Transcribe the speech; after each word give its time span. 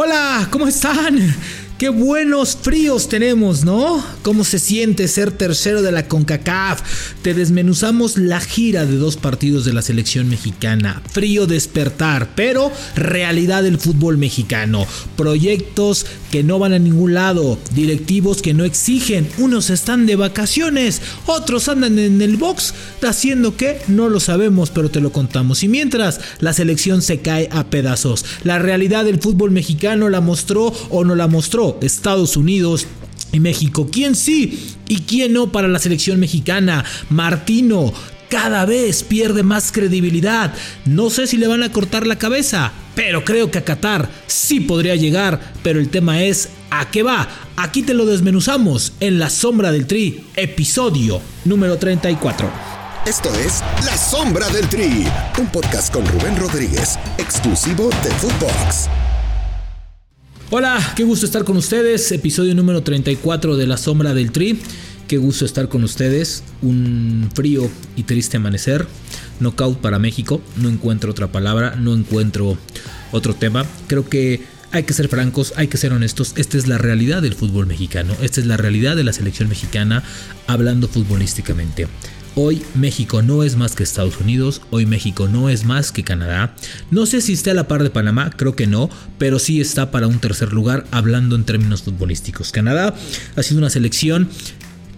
Hola, 0.00 0.46
¿cómo 0.52 0.68
están? 0.68 1.18
Qué 1.78 1.90
buenos 1.90 2.58
fríos 2.60 3.08
tenemos, 3.08 3.64
¿no? 3.64 4.04
¿Cómo 4.22 4.42
se 4.42 4.58
siente 4.58 5.06
ser 5.06 5.30
tercero 5.30 5.80
de 5.80 5.92
la 5.92 6.08
CONCACAF? 6.08 6.82
Te 7.22 7.34
desmenuzamos 7.34 8.18
la 8.18 8.40
gira 8.40 8.84
de 8.84 8.96
dos 8.96 9.16
partidos 9.16 9.64
de 9.64 9.72
la 9.72 9.82
selección 9.82 10.28
mexicana. 10.28 11.00
Frío 11.08 11.46
despertar, 11.46 12.30
pero 12.34 12.72
realidad 12.96 13.62
del 13.62 13.78
fútbol 13.78 14.18
mexicano. 14.18 14.88
Proyectos 15.16 16.04
que 16.32 16.42
no 16.42 16.58
van 16.58 16.72
a 16.72 16.80
ningún 16.80 17.14
lado, 17.14 17.60
directivos 17.72 18.42
que 18.42 18.54
no 18.54 18.64
exigen, 18.64 19.28
unos 19.38 19.70
están 19.70 20.04
de 20.04 20.16
vacaciones, 20.16 21.00
otros 21.26 21.68
andan 21.68 22.00
en 22.00 22.20
el 22.20 22.38
box, 22.38 22.74
haciendo 23.06 23.56
que 23.56 23.80
no 23.86 24.08
lo 24.08 24.18
sabemos, 24.18 24.70
pero 24.70 24.90
te 24.90 25.00
lo 25.00 25.12
contamos. 25.12 25.62
Y 25.62 25.68
mientras 25.68 26.20
la 26.40 26.52
selección 26.52 27.02
se 27.02 27.20
cae 27.20 27.48
a 27.52 27.70
pedazos, 27.70 28.24
la 28.42 28.58
realidad 28.58 29.04
del 29.04 29.20
fútbol 29.20 29.52
mexicano 29.52 30.08
la 30.08 30.20
mostró 30.20 30.74
o 30.90 31.04
no 31.04 31.14
la 31.14 31.28
mostró 31.28 31.67
Estados 31.82 32.36
Unidos 32.36 32.86
y 33.32 33.40
México. 33.40 33.88
¿Quién 33.90 34.14
sí 34.14 34.76
y 34.88 35.00
quién 35.00 35.34
no 35.34 35.52
para 35.52 35.68
la 35.68 35.78
selección 35.78 36.18
mexicana? 36.18 36.84
Martino 37.10 37.92
cada 38.28 38.64
vez 38.66 39.02
pierde 39.02 39.42
más 39.42 39.72
credibilidad. 39.72 40.54
No 40.84 41.10
sé 41.10 41.26
si 41.26 41.36
le 41.36 41.46
van 41.46 41.62
a 41.62 41.72
cortar 41.72 42.06
la 42.06 42.16
cabeza, 42.16 42.72
pero 42.94 43.24
creo 43.24 43.50
que 43.50 43.58
a 43.58 43.64
Qatar 43.64 44.08
sí 44.26 44.60
podría 44.60 44.96
llegar. 44.96 45.52
Pero 45.62 45.80
el 45.80 45.88
tema 45.88 46.22
es, 46.22 46.50
¿a 46.70 46.90
qué 46.90 47.02
va? 47.02 47.28
Aquí 47.56 47.82
te 47.82 47.94
lo 47.94 48.06
desmenuzamos 48.06 48.92
en 49.00 49.18
La 49.18 49.30
Sombra 49.30 49.72
del 49.72 49.86
Tri, 49.86 50.24
episodio 50.36 51.20
número 51.44 51.76
34. 51.76 52.50
Esto 53.06 53.32
es 53.34 53.62
La 53.86 53.96
Sombra 53.96 54.48
del 54.50 54.68
Tri, 54.68 55.06
un 55.38 55.46
podcast 55.46 55.92
con 55.92 56.06
Rubén 56.06 56.36
Rodríguez, 56.36 56.98
exclusivo 57.16 57.88
de 58.02 58.10
Footbox. 58.10 59.07
Hola, 60.50 60.80
qué 60.96 61.04
gusto 61.04 61.26
estar 61.26 61.44
con 61.44 61.58
ustedes. 61.58 62.10
Episodio 62.10 62.54
número 62.54 62.82
34 62.82 63.58
de 63.58 63.66
La 63.66 63.76
Sombra 63.76 64.14
del 64.14 64.32
Tri. 64.32 64.58
Qué 65.06 65.18
gusto 65.18 65.44
estar 65.44 65.68
con 65.68 65.84
ustedes. 65.84 66.42
Un 66.62 67.30
frío 67.34 67.70
y 67.96 68.04
triste 68.04 68.38
amanecer. 68.38 68.86
Knockout 69.40 69.76
para 69.80 69.98
México. 69.98 70.40
No 70.56 70.70
encuentro 70.70 71.10
otra 71.10 71.30
palabra, 71.30 71.76
no 71.76 71.94
encuentro 71.94 72.56
otro 73.12 73.34
tema. 73.34 73.66
Creo 73.88 74.08
que 74.08 74.40
hay 74.72 74.84
que 74.84 74.94
ser 74.94 75.08
francos, 75.08 75.52
hay 75.56 75.68
que 75.68 75.76
ser 75.76 75.92
honestos. 75.92 76.32
Esta 76.36 76.56
es 76.56 76.66
la 76.66 76.78
realidad 76.78 77.20
del 77.20 77.34
fútbol 77.34 77.66
mexicano. 77.66 78.14
Esta 78.22 78.40
es 78.40 78.46
la 78.46 78.56
realidad 78.56 78.96
de 78.96 79.04
la 79.04 79.12
selección 79.12 79.50
mexicana 79.50 80.02
hablando 80.46 80.88
futbolísticamente. 80.88 81.88
Hoy 82.40 82.62
México 82.76 83.20
no 83.20 83.42
es 83.42 83.56
más 83.56 83.74
que 83.74 83.82
Estados 83.82 84.20
Unidos, 84.20 84.62
hoy 84.70 84.86
México 84.86 85.26
no 85.26 85.48
es 85.48 85.64
más 85.64 85.90
que 85.90 86.04
Canadá. 86.04 86.54
No 86.88 87.04
sé 87.04 87.20
si 87.20 87.32
esté 87.32 87.50
a 87.50 87.54
la 87.54 87.66
par 87.66 87.82
de 87.82 87.90
Panamá, 87.90 88.30
creo 88.30 88.54
que 88.54 88.68
no, 88.68 88.88
pero 89.18 89.40
sí 89.40 89.60
está 89.60 89.90
para 89.90 90.06
un 90.06 90.20
tercer 90.20 90.52
lugar 90.52 90.86
hablando 90.92 91.34
en 91.34 91.42
términos 91.42 91.82
futbolísticos. 91.82 92.52
Canadá 92.52 92.94
ha 93.34 93.42
sido 93.42 93.58
una 93.58 93.70
selección 93.70 94.28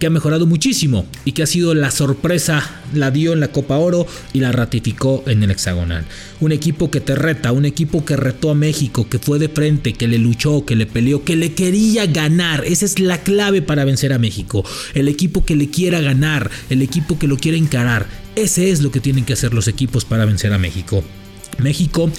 que 0.01 0.07
ha 0.07 0.09
mejorado 0.09 0.47
muchísimo 0.47 1.05
y 1.25 1.33
que 1.33 1.43
ha 1.43 1.45
sido 1.45 1.75
la 1.75 1.91
sorpresa, 1.91 2.81
la 2.91 3.11
dio 3.11 3.33
en 3.33 3.39
la 3.39 3.49
Copa 3.49 3.77
Oro 3.77 4.07
y 4.33 4.39
la 4.39 4.51
ratificó 4.51 5.23
en 5.27 5.43
el 5.43 5.51
hexagonal. 5.51 6.05
Un 6.39 6.51
equipo 6.51 6.89
que 6.89 7.01
te 7.01 7.13
reta, 7.13 7.51
un 7.51 7.65
equipo 7.65 8.03
que 8.03 8.17
retó 8.17 8.49
a 8.49 8.55
México, 8.55 9.07
que 9.07 9.19
fue 9.19 9.37
de 9.37 9.47
frente, 9.47 9.93
que 9.93 10.07
le 10.07 10.17
luchó, 10.17 10.65
que 10.65 10.75
le 10.75 10.87
peleó, 10.87 11.23
que 11.23 11.35
le 11.35 11.53
quería 11.53 12.07
ganar. 12.07 12.65
Esa 12.65 12.85
es 12.85 12.97
la 12.97 13.21
clave 13.21 13.61
para 13.61 13.85
vencer 13.85 14.11
a 14.11 14.17
México. 14.17 14.65
El 14.95 15.07
equipo 15.07 15.45
que 15.45 15.55
le 15.55 15.69
quiera 15.69 16.01
ganar, 16.01 16.49
el 16.71 16.81
equipo 16.81 17.19
que 17.19 17.27
lo 17.27 17.37
quiera 17.37 17.59
encarar. 17.59 18.07
Ese 18.35 18.71
es 18.71 18.81
lo 18.81 18.89
que 18.89 19.01
tienen 19.01 19.23
que 19.23 19.33
hacer 19.33 19.53
los 19.53 19.67
equipos 19.67 20.03
para 20.03 20.25
vencer 20.25 20.51
a 20.51 20.57
México. 20.57 21.03
México 21.59 22.09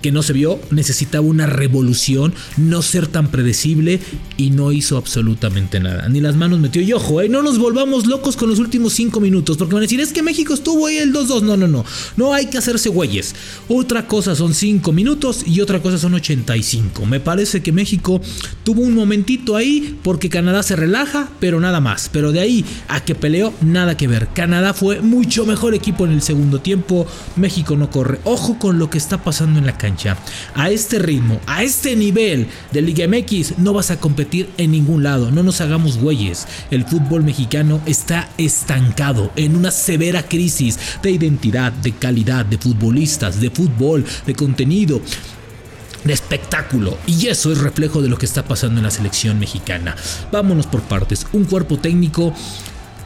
que 0.00 0.12
no 0.12 0.22
se 0.22 0.32
vio, 0.32 0.60
necesitaba 0.70 1.26
una 1.26 1.46
revolución, 1.46 2.34
no 2.56 2.82
ser 2.82 3.06
tan 3.06 3.28
predecible 3.28 4.00
y 4.36 4.50
no 4.50 4.72
hizo 4.72 4.96
absolutamente 4.96 5.80
nada. 5.80 6.08
Ni 6.08 6.20
las 6.20 6.36
manos 6.36 6.60
metió. 6.60 6.82
Y 6.82 6.92
ojo, 6.92 7.20
eh, 7.20 7.28
no 7.28 7.42
nos 7.42 7.58
volvamos 7.58 8.06
locos 8.06 8.36
con 8.36 8.48
los 8.48 8.58
últimos 8.58 8.92
5 8.92 9.20
minutos, 9.20 9.56
porque 9.56 9.74
van 9.74 9.82
a 9.82 9.86
decir, 9.86 10.00
es 10.00 10.12
que 10.12 10.22
México 10.22 10.54
estuvo 10.54 10.86
ahí 10.86 10.98
el 10.98 11.12
2-2. 11.12 11.42
No, 11.42 11.56
no, 11.56 11.66
no. 11.66 11.84
No 12.16 12.34
hay 12.34 12.46
que 12.46 12.58
hacerse 12.58 12.88
güeyes. 12.88 13.34
Otra 13.68 14.06
cosa 14.06 14.36
son 14.36 14.54
5 14.54 14.92
minutos 14.92 15.44
y 15.46 15.60
otra 15.60 15.82
cosa 15.82 15.98
son 15.98 16.14
85. 16.14 17.06
Me 17.06 17.20
parece 17.20 17.62
que 17.62 17.72
México 17.72 18.20
tuvo 18.64 18.82
un 18.82 18.94
momentito 18.94 19.56
ahí 19.56 19.98
porque 20.02 20.28
Canadá 20.28 20.62
se 20.62 20.76
relaja, 20.76 21.28
pero 21.40 21.60
nada 21.60 21.80
más. 21.80 22.08
Pero 22.12 22.32
de 22.32 22.40
ahí 22.40 22.64
a 22.86 23.04
que 23.04 23.14
peleó, 23.14 23.52
nada 23.62 23.96
que 23.96 24.06
ver. 24.06 24.28
Canadá 24.32 24.74
fue 24.74 25.00
mucho 25.00 25.44
mejor 25.44 25.74
equipo 25.74 26.06
en 26.06 26.12
el 26.12 26.22
segundo 26.22 26.60
tiempo. 26.60 27.06
México 27.36 27.76
no 27.76 27.90
corre. 27.90 28.20
Ojo 28.24 28.58
con 28.58 28.78
lo 28.78 28.90
que 28.90 28.98
está 28.98 29.24
pasando 29.24 29.58
en 29.58 29.66
la 29.66 29.76
calle 29.76 29.87
a 30.54 30.70
este 30.70 30.98
ritmo, 30.98 31.40
a 31.46 31.62
este 31.62 31.96
nivel 31.96 32.48
de 32.72 32.82
Liga 32.82 33.06
MX, 33.08 33.58
no 33.58 33.72
vas 33.72 33.90
a 33.90 33.98
competir 33.98 34.50
en 34.58 34.72
ningún 34.72 35.02
lado. 35.02 35.30
No 35.30 35.42
nos 35.42 35.60
hagamos 35.60 35.98
güeyes. 35.98 36.46
El 36.70 36.84
fútbol 36.84 37.22
mexicano 37.22 37.80
está 37.86 38.28
estancado 38.36 39.32
en 39.36 39.56
una 39.56 39.70
severa 39.70 40.22
crisis 40.22 40.78
de 41.02 41.10
identidad, 41.10 41.72
de 41.72 41.92
calidad, 41.92 42.44
de 42.44 42.58
futbolistas, 42.58 43.40
de 43.40 43.50
fútbol, 43.50 44.04
de 44.26 44.34
contenido 44.34 45.00
de 46.04 46.12
espectáculo. 46.12 46.96
Y 47.06 47.26
eso 47.26 47.50
es 47.52 47.58
reflejo 47.58 48.02
de 48.02 48.08
lo 48.08 48.18
que 48.18 48.26
está 48.26 48.44
pasando 48.44 48.78
en 48.78 48.84
la 48.84 48.90
selección 48.90 49.38
mexicana. 49.38 49.96
Vámonos 50.30 50.66
por 50.66 50.82
partes. 50.82 51.26
Un 51.32 51.44
cuerpo 51.44 51.78
técnico 51.78 52.32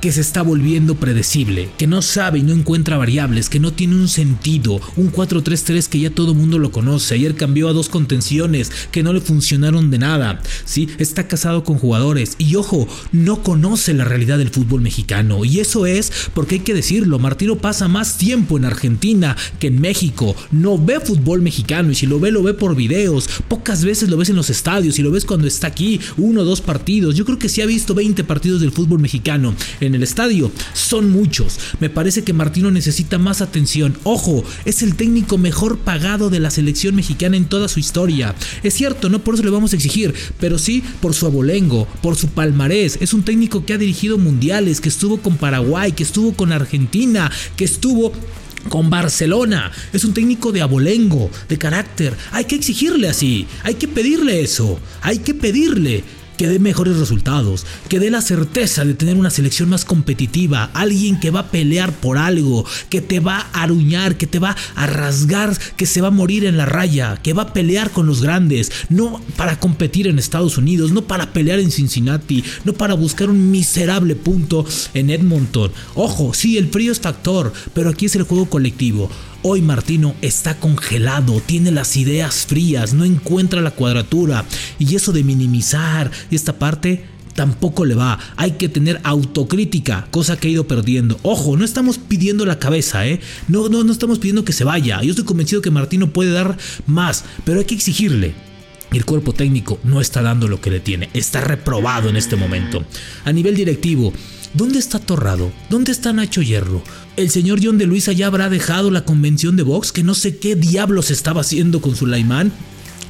que 0.02 0.10
se 0.10 0.20
está 0.20 0.42
volviendo 0.42 0.96
predecible, 0.96 1.70
que 1.78 1.86
no 1.86 2.02
sabe 2.02 2.40
y 2.40 2.42
no 2.42 2.52
encuentra 2.52 2.98
variables, 2.98 3.48
que 3.48 3.60
no 3.60 3.72
tiene 3.72 3.94
un 3.94 4.08
sentido, 4.08 4.80
un 4.96 5.12
4-3-3 5.12 5.88
que 5.88 6.00
ya 6.00 6.10
todo 6.10 6.34
mundo 6.34 6.58
lo 6.58 6.72
conoce, 6.72 7.14
ayer 7.14 7.36
cambió 7.36 7.68
a 7.68 7.72
dos 7.72 7.88
contenciones 7.88 8.72
que 8.90 9.04
no 9.04 9.12
le 9.12 9.20
funcionaron 9.20 9.92
de 9.92 9.98
nada, 9.98 10.42
¿sí? 10.64 10.88
está 10.98 11.28
casado 11.28 11.62
con 11.62 11.78
jugadores 11.78 12.34
y 12.38 12.56
ojo, 12.56 12.88
no 13.12 13.44
conoce 13.44 13.94
la 13.94 14.04
realidad 14.04 14.38
del 14.38 14.50
fútbol 14.50 14.80
mexicano. 14.80 15.44
Y 15.44 15.60
eso 15.60 15.86
es 15.86 16.10
porque 16.34 16.56
hay 16.56 16.60
que 16.62 16.74
decirlo, 16.74 17.20
Martino 17.20 17.58
pasa 17.58 17.86
más 17.86 18.19
tiempo 18.19 18.56
en 18.56 18.64
Argentina 18.64 19.36
que 19.60 19.69
en 19.69 19.80
México, 19.80 20.34
no 20.50 20.78
ve 20.78 20.98
fútbol 20.98 21.42
mexicano 21.42 21.92
y 21.92 21.94
si 21.94 22.06
lo 22.06 22.19
ve 22.19 22.32
lo 22.32 22.42
ve 22.42 22.54
por 22.54 22.74
videos, 22.74 23.28
pocas 23.46 23.84
veces 23.84 24.08
lo 24.08 24.16
ves 24.16 24.30
en 24.30 24.36
los 24.36 24.50
estadios 24.50 24.98
y 24.98 25.02
lo 25.02 25.12
ves 25.12 25.24
cuando 25.24 25.46
está 25.46 25.69
aquí, 25.69 26.00
uno 26.16 26.40
o 26.40 26.44
dos 26.44 26.60
partidos, 26.60 27.14
yo 27.14 27.24
creo 27.24 27.38
que 27.38 27.48
sí 27.48 27.60
ha 27.60 27.66
visto 27.66 27.94
20 27.94 28.24
partidos 28.24 28.60
del 28.60 28.72
fútbol 28.72 28.98
mexicano 28.98 29.54
en 29.92 29.97
el 29.97 30.03
estadio. 30.03 30.50
Son 30.72 31.10
muchos. 31.10 31.58
Me 31.80 31.91
parece 31.91 32.25
que 32.25 32.32
Martino 32.32 32.70
necesita 32.70 33.19
más 33.19 33.41
atención. 33.41 33.97
Ojo, 34.04 34.42
es 34.64 34.82
el 34.82 34.97
técnico 34.97 35.38
mejor 35.38 35.78
pagado 35.78 36.30
de 36.30 36.41
la 36.41 36.50
selección 36.50 36.94
mexicana 36.94 37.36
en 37.36 37.44
toda 37.44 37.69
su 37.69 37.78
historia. 37.78 38.34
Es 38.62 38.75
cierto, 38.75 39.08
no 39.08 39.22
por 39.22 39.34
eso 39.34 39.44
le 39.44 39.50
vamos 39.50 39.72
a 39.72 39.76
exigir, 39.76 40.14
pero 40.41 40.58
sí 40.58 40.82
por 41.00 41.14
su 41.14 41.26
abolengo, 41.26 41.86
por 42.02 42.16
su 42.16 42.28
palmarés. 42.28 42.98
Es 43.00 43.12
un 43.12 43.22
técnico 43.22 43.64
que 43.64 43.75
ha 43.75 43.78
dirigido 43.78 44.19
mundiales, 44.19 44.81
que 44.81 44.88
estuvo 44.88 45.19
con 45.19 45.36
Paraguay, 45.36 45.92
que 45.92 46.02
estuvo 46.02 46.32
con 46.32 46.52
Argentina, 46.52 47.31
que 47.56 47.64
estuvo 47.64 48.12
con 48.69 48.91
Barcelona. 48.91 49.72
Es 49.92 50.04
un 50.04 50.14
técnico 50.14 50.52
de 50.52 50.62
abolengo, 50.62 51.31
de 51.48 51.58
carácter. 51.58 52.16
Hay 52.31 52.44
que 52.44 52.56
exigirle 52.56 53.08
así. 53.08 53.47
Hay 53.64 53.75
que 53.75 53.88
pedirle 53.88 54.41
eso. 54.41 54.78
Hay 55.00 55.19
que 55.19 55.34
pedirle 55.34 56.04
que 56.42 56.48
dé 56.48 56.58
mejores 56.58 56.97
resultados, 56.97 57.64
que 57.88 58.00
dé 58.00 58.10
la 58.10 58.20
certeza 58.20 58.84
de 58.84 58.94
tener 58.94 59.14
una 59.14 59.30
selección 59.30 59.69
más 59.69 59.84
competitiva, 59.84 60.70
alguien 60.75 61.20
que 61.20 61.30
va 61.30 61.38
a 61.38 61.50
pelear 61.53 61.92
por 61.92 62.19
algo, 62.19 62.66
que 62.91 63.00
te 63.00 63.20
va 63.20 63.47
a 63.53 63.62
aruñar, 63.62 64.16
que 64.16 64.26
te 64.26 64.41
va 64.41 64.56
a 64.75 64.86
rasgar, 64.88 65.56
que 65.76 65.86
se 65.86 66.00
va 66.00 66.08
a 66.08 66.10
morir 66.10 66.44
en 66.44 66.56
la 66.56 66.66
raya, 66.66 67.16
que 67.22 67.32
va 67.32 67.44
a 67.44 67.52
pelear 67.52 67.92
con 67.92 68.08
los 68.08 68.22
grandes, 68.22 68.72
no 68.88 69.20
para 69.36 69.60
competir 69.60 70.08
en 70.08 70.19
Estados 70.19 70.58
Unidos, 70.58 70.91
no 70.91 71.02
para 71.02 71.32
pelear 71.32 71.60
en 71.60 71.70
Cincinnati, 71.70 72.42
no 72.64 72.72
para 72.72 72.94
buscar 72.94 73.31
un 73.31 73.52
miserable 73.52 74.16
punto 74.16 74.66
en 74.94 75.10
Edmonton. 75.10 75.70
Ojo, 75.94 76.34
sí, 76.34 76.58
el 76.58 76.70
frío 76.70 76.91
es 76.91 76.98
factor, 76.98 77.52
pero 77.72 77.88
aquí 77.88 78.06
es 78.06 78.16
el 78.16 78.25
juego 78.25 78.47
colectivo. 78.47 79.08
Hoy 79.44 79.60
Martino 79.60 80.14
está 80.22 80.60
congelado, 80.60 81.42
tiene 81.44 81.72
las 81.72 81.97
ideas 81.97 82.47
frías, 82.47 82.94
no 82.94 83.04
encuentra 83.04 83.60
la 83.60 83.72
cuadratura 83.72 84.44
y 84.78 84.94
eso 84.94 85.11
de 85.11 85.25
minimizar 85.25 86.12
esta 86.31 86.61
parte 86.61 87.05
tampoco 87.34 87.84
le 87.84 87.96
va. 87.96 88.20
Hay 88.37 88.52
que 88.52 88.69
tener 88.69 89.00
autocrítica, 89.02 90.06
cosa 90.12 90.37
que 90.37 90.46
ha 90.46 90.52
ido 90.52 90.69
perdiendo. 90.69 91.19
Ojo, 91.22 91.56
no 91.56 91.64
estamos 91.64 91.99
pidiendo 91.99 92.46
la 92.46 92.61
cabeza, 92.61 93.05
¿eh? 93.05 93.20
No, 93.49 93.69
no, 93.69 93.82
no 93.82 93.93
estamos 93.93 94.20
pidiendo 94.20 94.44
que 94.44 94.52
se 94.52 94.62
vaya. 94.62 95.02
Yo 95.02 95.11
estoy 95.11 95.25
convencido 95.25 95.61
que 95.61 95.72
Martino 95.72 96.12
puede 96.12 96.31
dar 96.31 96.56
más, 96.87 97.25
pero 97.44 97.58
hay 97.58 97.64
que 97.64 97.75
exigirle. 97.75 98.34
El 98.93 99.05
cuerpo 99.05 99.32
técnico 99.32 99.81
no 99.82 100.00
está 100.00 100.22
dando 100.22 100.46
lo 100.46 100.61
que 100.61 100.70
le 100.70 100.78
tiene, 100.78 101.08
está 101.14 101.40
reprobado 101.40 102.11
en 102.11 102.16
este 102.16 102.37
momento. 102.37 102.84
A 103.25 103.32
nivel 103.32 103.56
directivo, 103.56 104.12
¿Dónde 104.54 104.78
está 104.78 104.99
Torrado? 104.99 105.50
¿Dónde 105.70 105.93
está 105.93 106.12
Nacho 106.12 106.43
Hierro? 106.43 106.82
El 107.16 107.31
señor 107.31 107.60
John 107.62 107.78
de 107.78 107.87
Luisa 107.87 108.12
ya 108.12 108.26
habrá 108.26 108.50
dejado 108.50 108.90
la 108.90 109.06
convención 109.06 109.56
de 109.56 109.62
Vox, 109.62 109.93
que 109.93 110.02
no 110.02 110.14
sé 110.14 110.37
qué 110.37 110.56
diablos 110.56 111.10
estaba 111.10 111.40
haciendo 111.40 111.81
con 111.81 111.96
su 111.96 112.06
Laimán. 112.06 112.52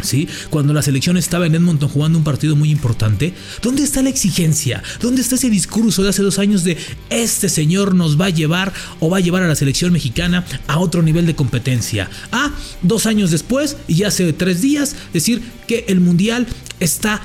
¿Sí? 0.03 0.29
Cuando 0.51 0.73
la 0.73 0.83
selección 0.83 1.17
estaba 1.17 1.47
en 1.47 1.55
Edmonton 1.55 1.89
jugando 1.89 2.19
un 2.19 2.25
partido 2.25 2.57
muy 2.57 2.71
importante, 2.71 3.35
¿dónde 3.61 3.83
está 3.83 4.03
la 4.03 4.09
exigencia? 4.09 4.83
¿Dónde 5.01 5.21
está 5.21 5.37
ese 5.37 5.51
discurso 5.51 6.03
de 6.03 6.09
hace 6.09 6.23
dos 6.23 6.41
años 6.41 6.65
de 6.65 6.77
este 7.11 7.49
señor 7.49 7.95
nos 7.95 8.21
va 8.21 8.27
a 8.27 8.31
llevar 8.31 8.73
o 8.99 9.11
va 9.11 9.19
a 9.19 9.21
llevar 9.21 9.45
a 9.45 9.49
la 9.49 9.55
selección 9.55 9.93
mexicana 9.93 10.45
a 10.67 10.79
otro 10.79 11.03
nivel 11.03 11.27
de 11.27 11.37
competencia? 11.37 12.11
Ah, 12.33 12.53
dos 12.83 13.07
años 13.07 13.31
después 13.31 13.77
y 13.87 14.03
hace 14.03 14.33
tres 14.33 14.61
días 14.61 14.97
decir 15.13 15.43
que 15.69 15.85
el 15.87 16.01
mundial 16.01 16.49
está 16.81 17.23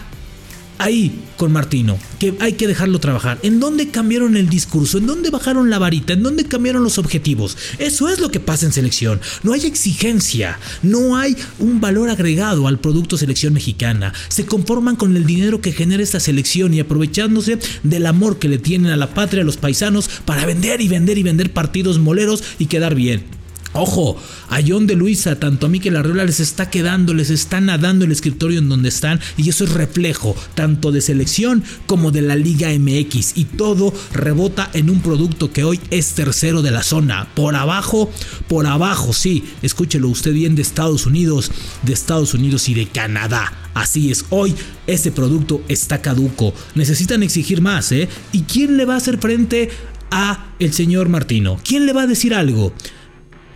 ahí 0.77 1.23
con 1.37 1.51
Martino, 1.51 1.97
que 2.19 2.35
hay 2.39 2.53
que 2.53 2.67
dejarlo 2.67 2.99
trabajar. 2.99 3.39
¿En 3.43 3.59
dónde 3.59 3.89
cambiaron 3.89 4.35
el 4.35 4.49
discurso? 4.49 4.97
¿En 4.97 5.07
dónde 5.07 5.29
bajaron 5.29 5.69
la 5.69 5.79
varita? 5.79 6.13
¿En 6.13 6.23
dónde 6.23 6.45
cambiaron 6.45 6.83
los 6.83 6.97
objetivos? 6.97 7.57
Eso 7.77 8.09
es 8.09 8.19
lo 8.19 8.31
que 8.31 8.39
pasa 8.39 8.65
en 8.65 8.73
selección. 8.73 9.21
No 9.43 9.53
hay 9.53 9.65
exigencia, 9.65 10.59
no 10.81 11.17
hay 11.17 11.35
un 11.59 11.79
valor 11.79 12.09
agregado 12.09 12.67
al 12.67 12.79
producto 12.79 13.17
selección 13.17 13.53
mexicana. 13.53 14.13
Se 14.29 14.45
conforman 14.45 14.95
con 14.95 15.15
el 15.15 15.25
dinero 15.25 15.61
que 15.61 15.71
genera 15.71 16.03
esta 16.03 16.19
selección 16.19 16.73
y 16.73 16.79
aprovechándose 16.79 17.59
del 17.83 18.05
amor 18.05 18.39
que 18.39 18.49
le 18.49 18.57
tienen 18.57 18.91
a 18.91 18.97
la 18.97 19.13
patria 19.13 19.43
a 19.43 19.45
los 19.45 19.57
paisanos 19.57 20.09
para 20.25 20.45
vender 20.45 20.81
y 20.81 20.87
vender 20.87 21.17
y 21.17 21.23
vender 21.23 21.53
partidos 21.53 21.99
moleros 21.99 22.43
y 22.59 22.65
quedar 22.65 22.95
bien. 22.95 23.36
Ojo, 23.77 24.17
a 24.49 24.59
John 24.65 24.87
de 24.87 24.95
Luisa, 24.95 25.39
tanto 25.39 25.67
a 25.67 25.69
Miquel 25.69 25.95
Arreola 25.95 26.25
les 26.25 26.39
está 26.39 26.69
quedando, 26.69 27.13
les 27.13 27.29
está 27.29 27.61
nadando 27.61 28.05
el 28.05 28.11
escritorio 28.11 28.57
en 28.57 28.69
donde 28.69 28.89
están 28.89 29.19
y 29.37 29.49
eso 29.49 29.65
es 29.65 29.73
reflejo 29.73 30.35
tanto 30.55 30.91
de 30.91 31.01
selección 31.01 31.63
como 31.85 32.09
de 32.09 32.21
la 32.21 32.35
Liga 32.35 32.69
MX 32.69 33.37
y 33.37 33.45
todo 33.45 33.93
rebota 34.13 34.69
en 34.73 34.89
un 34.89 35.01
producto 35.01 35.51
que 35.51 35.63
hoy 35.63 35.79
es 35.91 36.13
tercero 36.13 36.63
de 36.63 36.71
la 36.71 36.81
zona. 36.81 37.27
Por 37.35 37.55
abajo, 37.55 38.11
por 38.47 38.65
abajo, 38.65 39.13
sí, 39.13 39.43
escúchelo 39.61 40.09
usted 40.09 40.33
bien 40.33 40.55
de 40.55 40.63
Estados 40.63 41.05
Unidos, 41.05 41.51
de 41.83 41.93
Estados 41.93 42.33
Unidos 42.33 42.69
y 42.69 42.73
de 42.73 42.87
Canadá. 42.87 43.53
Así 43.75 44.09
es, 44.09 44.25
hoy 44.31 44.55
ese 44.87 45.11
producto 45.11 45.61
está 45.67 46.01
caduco. 46.01 46.53
Necesitan 46.73 47.21
exigir 47.21 47.61
más, 47.61 47.91
¿eh? 47.91 48.09
¿Y 48.31 48.41
quién 48.41 48.75
le 48.75 48.85
va 48.85 48.95
a 48.95 48.97
hacer 48.97 49.19
frente 49.19 49.69
a 50.09 50.47
el 50.57 50.73
señor 50.73 51.09
Martino? 51.09 51.59
¿Quién 51.63 51.85
le 51.85 51.93
va 51.93 52.03
a 52.03 52.07
decir 52.07 52.33
algo? 52.33 52.73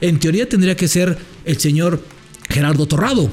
En 0.02 0.20
teoría 0.20 0.50
tendría 0.50 0.76
que 0.76 0.88
ser 0.88 1.18
el 1.46 1.60
señor 1.60 2.04
Gerardo 2.50 2.88
Torrado, 2.88 3.30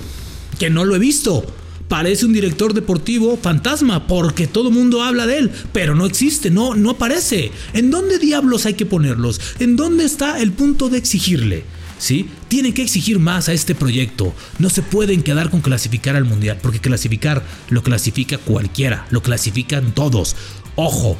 que 0.58 0.70
no 0.70 0.84
lo 0.84 0.94
he 0.94 0.98
visto. 0.98 1.44
Parece 1.88 2.26
un 2.26 2.34
director 2.34 2.74
deportivo 2.74 3.38
fantasma 3.38 4.06
porque 4.06 4.46
todo 4.46 4.70
mundo 4.70 5.02
habla 5.02 5.26
de 5.26 5.38
él, 5.38 5.50
pero 5.72 5.94
no 5.94 6.04
existe, 6.04 6.50
no, 6.50 6.74
no 6.74 6.90
aparece. 6.90 7.50
¿En 7.72 7.90
dónde 7.90 8.18
diablos 8.18 8.66
hay 8.66 8.74
que 8.74 8.84
ponerlos? 8.84 9.40
¿En 9.58 9.76
dónde 9.76 10.04
está 10.04 10.38
el 10.40 10.52
punto 10.52 10.90
de 10.90 10.98
exigirle? 10.98 11.64
¿Sí? 11.98 12.28
Tiene 12.48 12.74
que 12.74 12.82
exigir 12.82 13.18
más 13.18 13.48
a 13.48 13.54
este 13.54 13.74
proyecto. 13.74 14.34
No 14.58 14.68
se 14.68 14.82
pueden 14.82 15.22
quedar 15.22 15.50
con 15.50 15.62
clasificar 15.62 16.14
al 16.14 16.26
mundial, 16.26 16.58
porque 16.62 16.78
clasificar 16.78 17.42
lo 17.70 17.82
clasifica 17.82 18.36
cualquiera, 18.36 19.06
lo 19.10 19.22
clasifican 19.22 19.92
todos. 19.92 20.36
Ojo, 20.76 21.18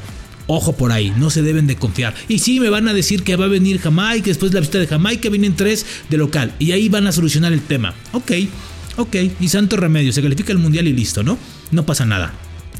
Ojo 0.51 0.73
por 0.73 0.91
ahí, 0.91 1.13
no 1.15 1.29
se 1.29 1.43
deben 1.43 1.67
de 1.67 1.75
confiar. 1.75 2.15
Y 2.27 2.39
sí, 2.39 2.59
me 2.59 2.69
van 2.69 2.87
a 2.87 2.93
decir 2.95 3.21
que 3.21 3.35
va 3.35 3.45
a 3.45 3.49
venir 3.49 3.79
Jamaica, 3.79 4.25
después 4.25 4.51
de 4.51 4.55
la 4.55 4.61
visita 4.61 4.79
de 4.79 4.87
Jamaica 4.87 5.29
vienen 5.29 5.55
tres 5.55 5.85
de 6.09 6.17
local. 6.17 6.55
Y 6.57 6.71
ahí 6.71 6.89
van 6.89 7.05
a 7.05 7.11
solucionar 7.11 7.53
el 7.53 7.61
tema. 7.61 7.93
Ok, 8.13 8.31
ok. 8.97 9.15
Y 9.39 9.47
santo 9.47 9.77
remedio, 9.77 10.11
se 10.11 10.23
califica 10.23 10.51
el 10.51 10.57
mundial 10.57 10.87
y 10.87 10.93
listo, 10.93 11.21
¿no? 11.21 11.37
No 11.69 11.85
pasa 11.85 12.03
nada. 12.03 12.33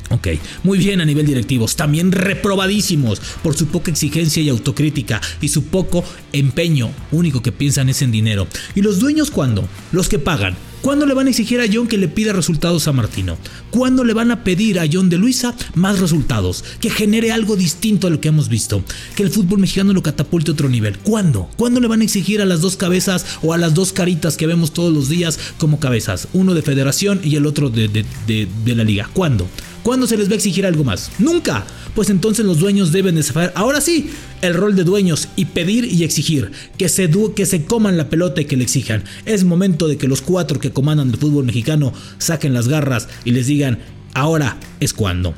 Ok, 0.09 0.29
muy 0.63 0.79
bien 0.79 0.99
a 0.99 1.05
nivel 1.05 1.27
directivos, 1.27 1.75
también 1.75 2.11
reprobadísimos 2.11 3.21
por 3.43 3.55
su 3.55 3.67
poca 3.67 3.91
exigencia 3.91 4.41
y 4.41 4.49
autocrítica 4.49 5.21
y 5.39 5.49
su 5.49 5.65
poco 5.65 6.03
empeño, 6.33 6.89
único 7.11 7.43
que 7.43 7.51
piensan 7.51 7.89
es 7.89 8.01
en 8.01 8.09
dinero. 8.09 8.47
¿Y 8.73 8.81
los 8.81 8.97
dueños 8.97 9.29
cuándo? 9.29 9.69
Los 9.91 10.09
que 10.09 10.17
pagan. 10.17 10.55
¿Cuándo 10.81 11.05
le 11.05 11.13
van 11.13 11.27
a 11.27 11.29
exigir 11.29 11.59
a 11.59 11.65
John 11.71 11.87
que 11.87 11.97
le 11.97 12.07
pida 12.07 12.31
resultados 12.31 12.87
a 12.87 12.93
Martino? 12.93 13.37
¿Cuándo 13.69 14.05
le 14.05 14.13
van 14.13 14.31
a 14.31 14.43
pedir 14.45 14.79
a 14.79 14.85
John 14.91 15.09
de 15.09 15.17
Luisa 15.17 15.53
más 15.75 15.99
resultados? 15.99 16.63
Que 16.79 16.89
genere 16.89 17.33
algo 17.33 17.57
distinto 17.57 18.07
a 18.07 18.09
lo 18.09 18.21
que 18.21 18.29
hemos 18.29 18.47
visto. 18.47 18.83
Que 19.15 19.23
el 19.23 19.29
fútbol 19.29 19.59
mexicano 19.59 19.91
lo 19.91 20.01
catapulte 20.03 20.51
a 20.51 20.53
otro 20.53 20.69
nivel. 20.69 20.97
¿Cuándo? 20.99 21.49
¿Cuándo 21.57 21.81
le 21.81 21.87
van 21.87 21.99
a 22.01 22.05
exigir 22.05 22.41
a 22.41 22.45
las 22.45 22.61
dos 22.61 22.77
cabezas 22.77 23.25
o 23.41 23.53
a 23.53 23.57
las 23.57 23.73
dos 23.73 23.91
caritas 23.91 24.37
que 24.37 24.47
vemos 24.47 24.71
todos 24.71 24.93
los 24.93 25.09
días 25.09 25.37
como 25.57 25.79
cabezas? 25.79 26.29
Uno 26.31 26.53
de 26.53 26.61
federación 26.61 27.19
y 27.23 27.35
el 27.35 27.45
otro 27.45 27.69
de, 27.69 27.87
de 27.89 28.75
la 28.75 28.83
liga. 28.85 29.09
¿Cuándo? 29.13 29.47
¿Cuándo 29.89 30.05
se 30.05 30.17
les 30.17 30.29
va 30.29 30.33
a 30.33 30.35
exigir 30.35 30.67
algo 30.67 30.83
más? 30.83 31.09
Nunca. 31.17 31.65
Pues 31.95 32.11
entonces 32.11 32.45
los 32.45 32.59
dueños 32.59 32.91
deben 32.91 33.15
de 33.15 33.23
saber, 33.23 33.51
ahora 33.55 33.81
sí, 33.81 34.11
el 34.43 34.53
rol 34.53 34.75
de 34.75 34.83
dueños 34.83 35.29
y 35.35 35.45
pedir 35.45 35.83
y 35.83 36.03
exigir, 36.03 36.51
que 36.77 36.87
se, 36.89 37.09
que 37.35 37.47
se 37.47 37.65
coman 37.65 37.97
la 37.97 38.07
pelota 38.07 38.39
y 38.39 38.45
que 38.45 38.55
le 38.55 38.65
exijan. 38.65 39.03
Es 39.25 39.45
momento 39.45 39.87
de 39.87 39.97
que 39.97 40.07
los 40.07 40.21
cuatro 40.21 40.59
que 40.59 40.69
comandan 40.69 41.09
el 41.09 41.17
fútbol 41.17 41.45
mexicano 41.45 41.91
saquen 42.19 42.53
las 42.53 42.67
garras 42.67 43.07
y 43.25 43.31
les 43.31 43.47
digan, 43.47 43.79
ahora 44.13 44.59
es 44.79 44.93
cuando. 44.93 45.33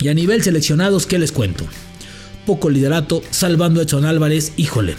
Y 0.00 0.08
a 0.08 0.14
nivel 0.14 0.42
seleccionados, 0.42 1.04
¿qué 1.04 1.18
les 1.18 1.30
cuento? 1.30 1.66
Poco 2.46 2.70
liderato, 2.70 3.20
salvando 3.30 3.80
a 3.80 3.82
Edson 3.82 4.06
Álvarez, 4.06 4.54
híjole. 4.56 4.94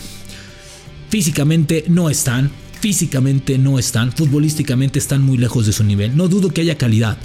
Físicamente 1.09 1.85
no 1.87 2.11
están, 2.11 2.51
físicamente 2.81 3.57
no 3.57 3.79
están, 3.79 4.11
futbolísticamente 4.11 4.99
están 4.99 5.23
muy 5.23 5.39
lejos 5.39 5.65
de 5.65 5.73
su 5.73 5.83
nivel. 5.83 6.15
No 6.15 6.27
dudo 6.27 6.51
que 6.51 6.61
haya 6.61 6.77
calidad, 6.77 7.17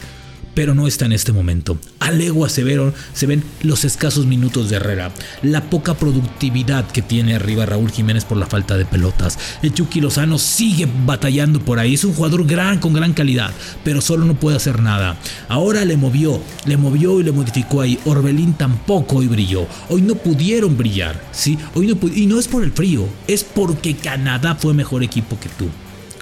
pero 0.57 0.75
no 0.75 0.87
está 0.87 1.05
en 1.05 1.13
este 1.13 1.33
momento. 1.33 1.79
A 2.01 2.11
legua 2.11 2.49
se 2.49 2.65
se 3.13 3.27
ven 3.27 3.45
los 3.63 3.85
escasos 3.85 4.25
minutos 4.25 4.71
de 4.71 4.77
Herrera, 4.77 5.13
la 5.43 5.61
poca 5.69 5.93
productividad 5.93 6.91
que 6.91 7.03
tiene 7.03 7.35
arriba 7.35 7.67
Raúl 7.67 7.91
Jiménez 7.93 8.25
por 8.25 8.39
la 8.39 8.47
falta 8.47 8.79
de 8.79 8.87
pelotas. 8.87 9.39
El 9.63 9.75
Chucky 9.75 10.01
Lozano 10.01 10.39
sigue 10.39 10.89
batallando 11.05 11.61
por 11.61 11.79
ahí, 11.79 11.93
es 11.93 12.05
un 12.05 12.15
jugador 12.15 12.47
gran 12.47 12.79
con 12.79 12.95
gran 12.95 13.13
calidad, 13.13 13.53
pero 13.85 14.01
solo 14.01 14.25
no 14.25 14.41
puede 14.41 14.57
hacer 14.57 14.81
nada. 14.81 15.19
Ahora 15.49 15.85
le 15.85 15.99
movió, 15.99 16.41
le 16.65 16.79
movió 16.79 17.21
y 17.21 17.25
le 17.25 17.33
modificó 17.33 17.83
ahí. 17.83 17.99
Orbelín 18.07 18.55
tampoco 18.55 19.17
hoy 19.17 19.29
brilló. 19.29 19.67
Hoy 19.91 20.01
no 20.01 20.15
pudieron 20.15 20.79
brillar, 20.79 21.23
¿sí? 21.33 21.59
Hoy 21.75 21.87
no 21.87 21.99
y 22.09 22.27
no 22.27 22.39
es 22.39 22.49
por 22.49 22.65
el 22.65 22.73
frío, 22.73 23.07
es 23.29 23.45
porque 23.45 23.95
Canadá 23.95 24.55
fue 24.55 24.73
mejor 24.73 25.03
equipo 25.03 25.39
que 25.39 25.51
tú. 25.51 25.69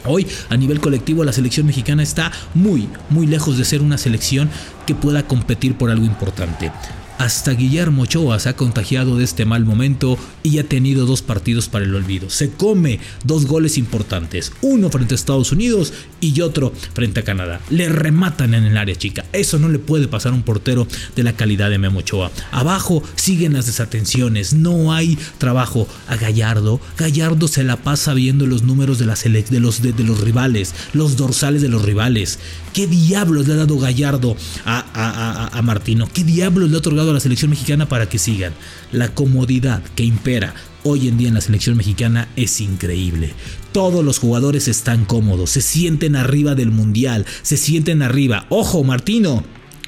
Hoy 0.07 0.27
a 0.51 0.57
nivel 0.57 0.81
colectivo 0.81 1.25
la 1.25 1.33
selección 1.33 1.67
mexicana 1.67 2.03
está 2.03 2.31
muy, 2.55 2.89
muy 3.11 3.27
lejos 3.27 3.57
de 3.57 3.65
ser 3.65 3.81
una 3.81 3.99
selección 3.99 4.51
que 4.87 4.95
pueda 4.95 5.27
competir 5.27 5.77
por 5.77 5.91
algo 5.91 6.05
importante. 6.05 6.71
Hasta 7.19 7.53
Guillermo 7.53 8.03
Ochoa 8.03 8.41
se 8.41 8.49
ha 8.49 8.57
contagiado 8.57 9.17
de 9.17 9.25
este 9.25 9.45
mal 9.45 9.65
momento 9.65 10.19
y 10.43 10.59
ha 10.59 10.65
tenido 10.65 11.07
dos 11.07 11.23
partidos 11.23 11.69
para 11.69 11.85
el 11.85 11.95
olvido. 11.95 12.29
Se 12.29 12.51
come 12.51 12.99
dos 13.23 13.47
goles 13.47 13.79
importantes, 13.79 14.53
uno 14.63 14.91
frente 14.91 15.15
a 15.15 15.17
Estados 15.17 15.53
Unidos 15.53 15.93
y 16.21 16.41
otro 16.41 16.73
frente 16.93 17.21
a 17.21 17.25
Canadá. 17.25 17.61
Le 17.71 17.89
rematan 17.89 18.55
en 18.55 18.65
el 18.65 18.77
área 18.77 18.97
chica. 18.97 19.25
Eso 19.33 19.59
no 19.59 19.69
le 19.69 19.79
puede 19.79 20.09
pasar 20.09 20.33
a 20.33 20.35
un 20.35 20.43
portero 20.43 20.89
de 21.15 21.23
la 21.23 21.35
calidad 21.35 21.71
de 21.71 21.79
Memo 21.79 22.01
Ochoa. 22.01 22.33
Abajo 22.51 23.03
siguen 23.15 23.53
las 23.53 23.67
desatenciones, 23.67 24.53
no 24.53 24.93
hay 24.93 25.17
trabajo 25.39 25.87
a 26.09 26.17
Gallardo. 26.17 26.81
Gallardo 26.99 27.47
se 27.47 27.63
la 27.63 27.77
pasa 27.77 28.13
viendo 28.13 28.47
los 28.47 28.65
números 28.65 28.99
de, 28.99 29.07
los, 29.07 30.21
rivales, 30.21 30.75
los 30.93 31.17
dorsales 31.17 31.63
de 31.63 31.69
los 31.69 31.83
rivales. 31.83 32.41
¿Qué 32.73 32.89
diablos 32.89 33.47
le 33.47 33.55
ha 33.55 33.59
dado 33.59 33.79
Gallardo 33.79 34.37
a, 34.65 34.85
a, 34.95 35.57
a 35.57 35.63
Martino? 35.63 36.09
¿Qué 36.13 36.25
diablos 36.25 36.71
le 36.71 36.75
ha 36.75 36.79
otorgado 36.79 37.04
a 37.11 37.15
la 37.15 37.21
selección 37.21 37.51
mexicana 37.51 37.89
para 37.89 38.09
que 38.09 38.19
sigan. 38.19 38.53
La 38.93 39.15
comodidad 39.15 39.83
que 39.95 40.05
impera 40.05 40.55
hoy 40.83 41.09
en 41.09 41.19
día 41.19 41.29
en 41.29 41.35
la 41.35 41.41
selección 41.41 41.77
mexicana 41.77 42.29
es 42.37 42.61
increíble. 42.61 43.33
Todos 43.73 44.05
los 44.05 44.19
jugadores 44.19 44.69
están 44.69 45.05
cómodos, 45.05 45.51
se 45.51 45.61
sienten 45.61 46.17
arriba 46.17 46.55
del 46.55 46.71
mundial, 46.71 47.27
se 47.43 47.57
sienten 47.57 48.03
arriba. 48.03 48.47
Ojo, 48.51 48.85
Martino, 48.85 49.43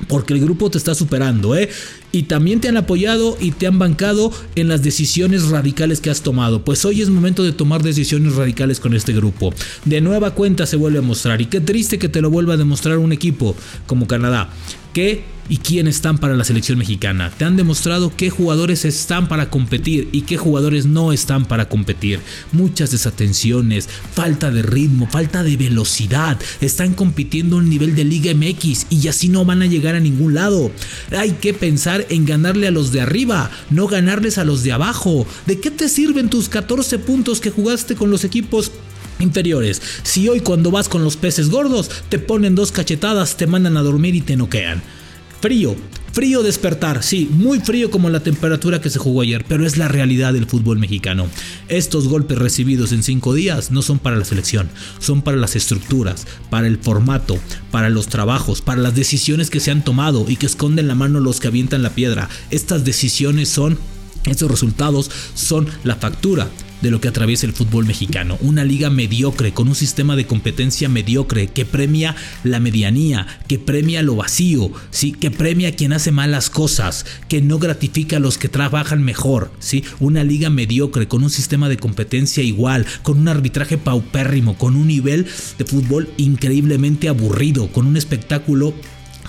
porque 0.09 0.35
el 0.35 0.41
grupo 0.41 0.71
te 0.71 0.79
está 0.79 0.95
superando, 0.95 1.57
¿eh? 1.57 1.71
Y 2.13 2.25
también 2.25 2.61
te 2.61 2.69
han 2.69 2.77
apoyado 2.77 3.37
y 3.41 3.51
te 3.51 3.67
han 3.67 3.79
bancado 3.79 4.33
en 4.55 4.69
las 4.69 4.83
decisiones 4.83 5.49
radicales 5.49 6.01
que 6.01 6.11
has 6.11 6.23
tomado. 6.23 6.65
Pues 6.65 6.85
hoy 6.85 7.03
es 7.03 7.11
momento 7.11 7.43
de 7.43 7.53
tomar 7.53 7.83
decisiones 7.83 8.35
radicales 8.35 8.81
con 8.81 8.95
este 8.95 9.13
grupo. 9.13 9.53
De 9.85 10.01
nueva 10.01 10.31
cuenta 10.33 10.67
se 10.67 10.77
vuelve 10.77 10.99
a 10.99 11.03
mostrar. 11.03 11.41
Y 11.41 11.47
qué 11.47 11.61
triste 11.61 11.99
que 11.99 12.09
te 12.09 12.21
lo 12.23 12.31
vuelva 12.31 12.55
a 12.55 12.57
demostrar 12.57 12.99
un 12.99 13.13
equipo 13.13 13.55
como 13.87 14.07
Canadá. 14.07 14.51
Que 14.97 15.23
y 15.51 15.59
quién 15.59 15.89
están 15.89 16.17
para 16.17 16.35
la 16.35 16.43
selección 16.43 16.79
mexicana. 16.79 17.31
Te 17.37 17.45
han 17.45 17.55
demostrado 17.55 18.17
qué 18.17 18.31
jugadores 18.31 18.87
están 18.87 19.29
para 19.29 19.51
competir 19.51 20.09
y 20.11 20.23
qué 20.23 20.39
jugadores 20.39 20.87
no 20.87 21.13
están 21.13 21.45
para 21.45 21.69
competir. 21.69 22.21
Muchas 22.51 22.93
desatenciones, 22.93 23.91
falta 24.15 24.51
de 24.51 24.63
ritmo, 24.63 25.07
falta 25.07 25.43
de 25.43 25.59
velocidad. 25.59 26.41
Están 26.63 26.95
compitiendo 26.95 27.57
a 27.57 27.59
un 27.59 27.69
nivel 27.69 27.95
de 27.95 28.05
Liga 28.05 28.33
MX 28.35 28.87
y 28.89 29.07
así 29.09 29.29
no 29.29 29.45
van 29.45 29.61
a 29.61 29.67
llegar 29.67 29.97
a 29.97 30.01
ningún 30.01 30.33
lado. 30.33 30.71
Hay 31.15 31.33
que 31.33 31.53
pensar 31.53 32.07
en 32.09 32.25
ganarle 32.25 32.67
a 32.67 32.71
los 32.71 32.91
de 32.91 33.03
arriba, 33.03 33.51
no 33.69 33.89
ganarles 33.89 34.39
a 34.39 34.45
los 34.45 34.63
de 34.63 34.73
abajo. 34.73 35.27
¿De 35.45 35.61
qué 35.61 35.71
te 35.71 35.91
sirven 35.91 36.31
tus 36.31 36.49
14 36.49 36.99
puntos 37.01 37.41
que 37.43 37.51
jugaste 37.51 37.97
con 37.97 38.11
los 38.11 38.25
equipos 38.25 38.73
inferiores. 39.19 39.83
Si 40.03 40.29
hoy 40.29 40.41
cuando 40.41 40.71
vas 40.71 40.89
con 40.89 41.05
los 41.05 41.17
peces 41.17 41.51
gordos 41.51 41.91
te 42.09 42.19
ponen 42.19 42.55
dos 42.55 42.73
cachetadas, 42.73 43.37
te 43.37 43.47
mandan 43.47 43.77
a 43.77 43.83
dormir 43.83 44.15
y 44.15 44.21
te 44.21 44.37
noquean. 44.37 44.83
Frío, 45.41 45.77
Frío 46.17 46.43
despertar, 46.43 47.03
sí, 47.03 47.29
muy 47.31 47.61
frío 47.61 47.91
como 47.91 48.09
la 48.09 48.21
temperatura 48.21 48.81
que 48.81 48.89
se 48.89 48.99
jugó 48.99 49.21
ayer, 49.21 49.45
pero 49.47 49.67
es 49.67 49.77
la 49.77 49.87
realidad 49.87 50.33
del 50.33 50.47
fútbol 50.47 50.79
mexicano. 50.79 51.27
Estos 51.69 52.09
golpes 52.09 52.39
recibidos 52.39 52.93
en 52.93 53.03
cinco 53.03 53.35
días 53.35 53.71
no 53.71 53.83
son 53.83 53.99
para 53.99 54.17
la 54.17 54.25
selección, 54.25 54.71
son 54.99 55.21
para 55.21 55.37
las 55.37 55.57
estructuras, 55.57 56.27
para 56.49 56.69
el 56.69 56.79
formato, 56.79 57.39
para 57.71 57.91
los 57.91 58.07
trabajos, 58.07 58.63
para 58.63 58.81
las 58.81 58.95
decisiones 58.95 59.51
que 59.51 59.61
se 59.61 59.71
han 59.71 59.85
tomado 59.85 60.25
y 60.27 60.37
que 60.37 60.47
esconden 60.47 60.89
la 60.89 60.95
mano 60.95 61.21
los 61.21 61.39
que 61.39 61.49
avientan 61.49 61.83
la 61.83 61.91
piedra. 61.91 62.31
Estas 62.51 62.87
decisiones 62.87 63.51
son, 63.51 63.79
estos 64.25 64.51
resultados 64.51 65.11
son 65.35 65.69
la 65.85 65.97
factura 65.97 66.49
de 66.83 66.91
lo 66.91 67.01
que 67.01 67.09
atraviesa 67.09 67.47
el 67.47 67.53
fútbol 67.53 67.87
mexicano. 67.87 68.39
Una 68.41 68.65
liga 68.65 68.91
mediocre, 68.91 69.53
con 69.53 69.69
un 69.69 69.75
sistema 69.75 70.17
de 70.17 70.27
competencia 70.27 70.89
mediocre, 70.89 71.49
que 71.49 71.65
premia 71.65 72.15
la 72.45 72.61
medianía, 72.61 73.27
que 73.49 73.59
premia 73.59 74.03
lo 74.03 74.17
vacío, 74.17 74.71
¿sí? 74.91 75.13
que 75.13 75.31
premia 75.31 75.69
a 75.69 75.73
quien 75.73 75.93
hace 75.93 76.13
malas 76.13 76.51
cosas, 76.51 77.07
que 77.29 77.41
no 77.41 77.59
gratifica 77.59 78.17
a 78.17 78.21
los 78.21 78.39
que 78.39 78.49
trabajan 78.49 79.03
mejor. 79.03 79.53
¿sí? 79.59 79.85
Una 80.01 80.25
liga 80.25 80.51
mediocre, 80.51 81.09
con 81.09 81.23
un 81.23 81.31
sistema 81.31 81.69
de 81.69 81.77
competencia 81.77 82.43
igual, 82.43 82.87
con 83.03 83.19
un 83.19 83.29
arbitraje 83.29 83.79
paupérrimo, 83.79 84.57
con 84.57 84.77
un 84.77 84.89
nivel 84.89 85.27
de 85.59 85.65
fútbol 85.65 86.11
increíblemente 86.17 87.09
aburrido, 87.09 87.69
con 87.73 87.87
un 87.87 87.97
espectáculo 87.97 88.75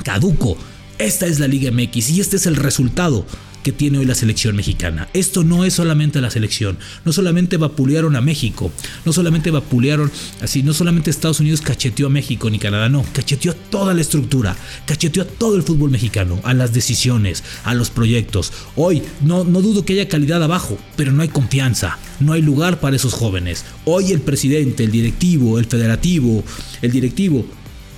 caduco. 0.04 0.58
Esta 0.98 1.28
es 1.28 1.40
la 1.40 1.48
Liga 1.48 1.72
MX 1.72 2.10
y 2.10 2.22
este 2.22 2.38
es 2.38 2.48
el 2.48 2.56
resultado 2.56 3.26
que 3.68 3.74
tiene 3.74 3.98
hoy 3.98 4.06
la 4.06 4.16
selección 4.16 4.56
mexicana. 4.56 5.10
Esto 5.14 5.44
no 5.44 5.66
es 5.66 5.74
solamente 5.74 6.22
la 6.22 6.32
selección, 6.32 6.78
no 7.04 7.12
solamente 7.12 7.58
vapulearon 7.58 8.16
a 8.16 8.22
México, 8.22 8.72
no 9.04 9.12
solamente 9.12 9.52
vapulearon 9.52 10.10
así, 10.42 10.64
no 10.64 10.74
solamente 10.74 11.10
Estados 11.10 11.42
Unidos 11.42 11.60
cacheteó 11.60 12.08
a 12.08 12.10
México 12.10 12.50
ni 12.50 12.60
Canadá, 12.60 12.88
no, 12.88 13.04
cacheteó 13.12 13.54
toda 13.54 13.94
la 13.94 14.00
estructura, 14.00 14.56
cacheteó 14.86 15.24
a 15.24 15.26
todo 15.26 15.58
el 15.58 15.64
fútbol 15.64 15.92
mexicano, 15.92 16.40
a 16.46 16.54
las 16.54 16.72
decisiones, 16.72 17.44
a 17.66 17.74
los 17.74 17.90
proyectos. 17.90 18.54
Hoy 18.78 19.04
no, 19.20 19.44
no 19.44 19.62
dudo 19.62 19.84
que 19.84 19.92
haya 19.92 20.08
calidad 20.08 20.42
abajo, 20.42 20.78
pero 20.96 21.12
no 21.12 21.22
hay 21.22 21.28
confianza, 21.28 21.98
no 22.22 22.32
hay 22.32 22.42
lugar 22.42 22.80
para 22.80 22.96
esos 22.96 23.14
jóvenes. 23.14 23.66
Hoy 23.84 24.14
el 24.14 24.22
presidente, 24.22 24.86
el 24.86 24.92
directivo, 24.92 25.60
el 25.60 25.66
federativo, 25.66 26.42
el 26.82 26.92
directivo 26.94 27.46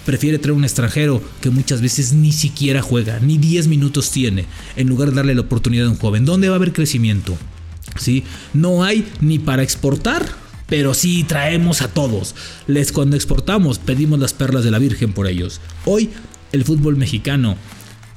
prefiere 0.05 0.39
traer 0.39 0.57
un 0.57 0.63
extranjero 0.63 1.21
que 1.41 1.49
muchas 1.49 1.81
veces 1.81 2.13
ni 2.13 2.31
siquiera 2.31 2.81
juega, 2.81 3.19
ni 3.19 3.37
10 3.37 3.67
minutos 3.67 4.11
tiene, 4.11 4.45
en 4.75 4.87
lugar 4.87 5.09
de 5.09 5.15
darle 5.15 5.35
la 5.35 5.41
oportunidad 5.41 5.87
a 5.87 5.91
un 5.91 5.97
joven. 5.97 6.25
¿Dónde 6.25 6.49
va 6.49 6.55
a 6.55 6.57
haber 6.57 6.73
crecimiento? 6.73 7.37
¿Sí? 7.97 8.23
No 8.53 8.83
hay 8.83 9.07
ni 9.21 9.39
para 9.39 9.63
exportar, 9.63 10.25
pero 10.67 10.93
sí 10.93 11.23
traemos 11.23 11.81
a 11.81 11.89
todos. 11.89 12.35
Les 12.67 12.91
cuando 12.91 13.15
exportamos 13.15 13.79
pedimos 13.79 14.19
las 14.19 14.33
perlas 14.33 14.63
de 14.63 14.71
la 14.71 14.79
Virgen 14.79 15.13
por 15.13 15.27
ellos. 15.27 15.59
Hoy 15.85 16.09
el 16.51 16.63
fútbol 16.63 16.95
mexicano 16.95 17.57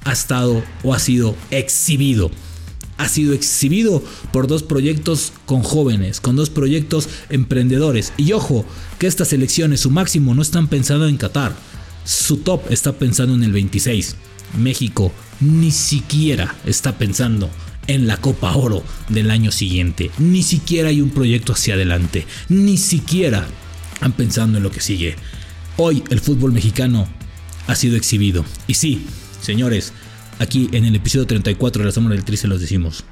ha 0.05 0.13
estado 0.13 0.63
o 0.83 0.95
ha 0.95 0.99
sido 0.99 1.37
exhibido. 1.51 2.31
Ha 3.03 3.09
sido 3.09 3.35
exhibido 3.35 4.03
por 4.33 4.47
dos 4.47 4.63
proyectos 4.63 5.33
con 5.45 5.63
jóvenes, 5.63 6.21
con 6.21 6.37
dos 6.37 6.51
proyectos 6.51 7.09
emprendedores. 7.31 8.13
Y 8.17 8.33
ojo, 8.33 8.65
que 8.99 9.07
estas 9.07 9.33
elecciones, 9.33 9.81
su 9.81 9.91
máximo, 9.91 10.35
no 10.35 10.43
están 10.43 10.69
pensando 10.69 11.09
en 11.09 11.17
Qatar 11.17 11.53
su 12.05 12.39
top 12.39 12.71
está 12.71 12.93
pensando 12.93 13.35
en 13.35 13.45
el 13.45 13.53
26. 13.53 14.17
México 14.59 15.13
ni 15.41 15.71
siquiera 15.71 16.55
está 16.67 16.99
pensando 16.99 17.49
en 17.87 18.07
la 18.07 18.17
Copa 18.17 18.55
Oro 18.57 18.83
del 19.09 19.31
año 19.31 19.53
siguiente. 19.53 20.11
Ni 20.19 20.43
siquiera 20.43 20.89
hay 20.89 21.01
un 21.01 21.11
proyecto 21.11 21.53
hacia 21.53 21.75
adelante. 21.75 22.27
Ni 22.49 22.77
siquiera 22.77 23.47
han 24.01 24.13
pensando 24.13 24.59
en 24.59 24.65
lo 24.65 24.71
que 24.71 24.81
sigue. 24.81 25.17
Hoy 25.77 26.03
el 26.11 26.21
fútbol 26.21 26.53
mexicano 26.53 27.07
ha 27.67 27.75
sido 27.75 27.97
exhibido. 27.97 28.45
Y 28.67 28.75
sí, 28.75 29.07
señores, 29.41 29.93
aquí 30.43 30.69
en 30.73 30.85
el 30.85 30.97
episodio 30.97 31.27
34 31.27 31.83
de 31.83 31.87
la 31.87 31.93
Sombra 31.93 32.15
del 32.15 32.25
Tri 32.25 32.37
se 32.37 32.49
los 32.49 32.61
decimos. 32.61 33.05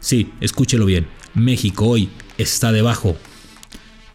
Sí, 0.00 0.32
escúchelo 0.40 0.86
bien. 0.86 1.06
México 1.34 1.86
hoy 1.86 2.08
está 2.38 2.72
debajo 2.72 3.16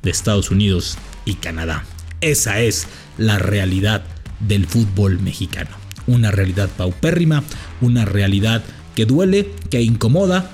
de 0.02 0.12
Estados 0.12 0.50
Unidos 0.50 0.98
y 1.26 1.36
Canadá. 1.36 1.86
Esa 2.22 2.62
es 2.62 2.88
la 3.18 3.38
realidad 3.38 4.04
del 4.40 4.66
fútbol 4.66 5.20
mexicano. 5.20 5.72
Una 6.08 6.32
realidad 6.32 6.70
paupérrima, 6.70 7.44
una 7.82 8.06
realidad 8.06 8.64
que 8.96 9.06
duele, 9.06 9.52
que 9.70 9.82
incomoda, 9.82 10.52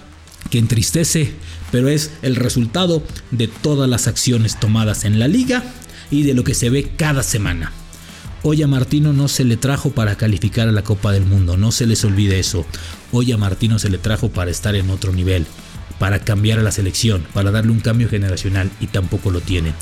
que 0.50 0.57
entristece, 0.57 1.31
pero 1.71 1.89
es 1.89 2.12
el 2.23 2.35
resultado 2.35 3.03
de 3.31 3.47
todas 3.47 3.88
las 3.89 4.07
acciones 4.07 4.59
tomadas 4.59 5.05
en 5.05 5.19
la 5.19 5.27
liga 5.27 5.63
y 6.09 6.23
de 6.23 6.33
lo 6.33 6.43
que 6.43 6.55
se 6.55 6.69
ve 6.69 6.91
cada 6.97 7.23
semana. 7.23 7.71
Hoy 8.43 8.62
a 8.62 8.67
Martino 8.67 9.13
no 9.13 9.27
se 9.27 9.45
le 9.45 9.57
trajo 9.57 9.91
para 9.91 10.15
calificar 10.15 10.67
a 10.67 10.71
la 10.71 10.83
Copa 10.83 11.12
del 11.12 11.25
Mundo, 11.25 11.57
no 11.57 11.71
se 11.71 11.85
les 11.85 12.03
olvide 12.03 12.39
eso. 12.39 12.65
Hoy 13.12 13.31
a 13.31 13.38
Martino 13.38 13.79
se 13.79 13.89
le 13.89 13.97
trajo 13.97 14.29
para 14.29 14.51
estar 14.51 14.75
en 14.75 14.89
otro 14.89 15.13
nivel, 15.13 15.45
para 15.97 16.19
cambiar 16.19 16.59
a 16.59 16.63
la 16.63 16.71
selección, 16.71 17.25
para 17.33 17.51
darle 17.51 17.71
un 17.71 17.79
cambio 17.79 18.09
generacional 18.09 18.69
y 18.81 18.88
tampoco 18.88 19.31
lo 19.31 19.39
tiene. 19.39 19.73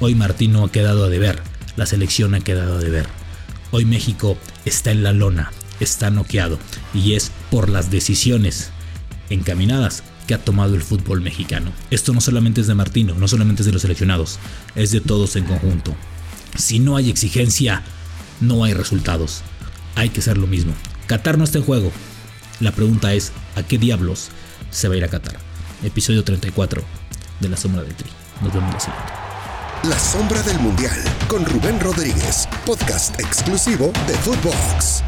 Hoy 0.00 0.14
Martino 0.14 0.64
ha 0.64 0.70
quedado 0.70 1.04
a 1.04 1.08
deber 1.08 1.42
la 1.76 1.86
selección 1.86 2.34
ha 2.34 2.40
quedado 2.40 2.78
de 2.78 2.90
ver. 2.90 3.06
Hoy 3.70 3.84
México 3.84 4.36
está 4.64 4.90
en 4.90 5.02
la 5.02 5.12
lona, 5.12 5.50
está 5.80 6.10
noqueado 6.10 6.58
y 6.92 7.14
es 7.14 7.32
por 7.50 7.68
las 7.70 7.90
decisiones 7.90 8.70
encaminadas 9.30 10.02
que 10.26 10.34
ha 10.34 10.44
tomado 10.44 10.74
el 10.74 10.82
fútbol 10.82 11.20
mexicano. 11.20 11.72
Esto 11.90 12.12
no 12.12 12.20
solamente 12.20 12.60
es 12.60 12.66
de 12.66 12.74
Martino, 12.74 13.14
no 13.14 13.28
solamente 13.28 13.62
es 13.62 13.66
de 13.66 13.72
los 13.72 13.82
seleccionados, 13.82 14.38
es 14.74 14.90
de 14.90 15.00
todos 15.00 15.36
en 15.36 15.44
conjunto. 15.44 15.96
Si 16.56 16.80
no 16.80 16.96
hay 16.96 17.08
exigencia, 17.08 17.82
no 18.40 18.64
hay 18.64 18.74
resultados. 18.74 19.42
Hay 19.94 20.08
que 20.08 20.22
ser 20.22 20.38
lo 20.38 20.46
mismo. 20.46 20.72
Qatar 21.06 21.38
no 21.38 21.44
está 21.44 21.58
en 21.58 21.64
juego. 21.64 21.92
La 22.60 22.72
pregunta 22.72 23.12
es, 23.14 23.32
¿a 23.56 23.62
qué 23.62 23.78
diablos 23.78 24.28
se 24.70 24.88
va 24.88 24.94
a 24.94 24.98
ir 24.98 25.04
a 25.04 25.08
Qatar? 25.08 25.38
Episodio 25.82 26.24
34 26.24 26.82
de 27.40 27.48
La 27.48 27.56
Sombra 27.56 27.82
del 27.82 27.94
Tri. 27.94 28.10
Nos 28.42 28.52
vemos 28.52 28.72
la 28.72 28.80
siguiente. 28.80 29.12
La 29.84 29.98
sombra 29.98 30.42
del 30.42 30.58
mundial 30.60 30.98
con 31.28 31.44
Rubén 31.46 31.80
Rodríguez, 31.80 32.46
podcast 32.66 33.18
exclusivo 33.18 33.92
de 34.06 34.14
Footbox. 34.14 35.02